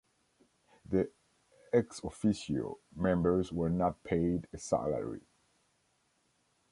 [0.83, 1.11] The
[1.71, 5.27] "ex officio" members were not paid a salary.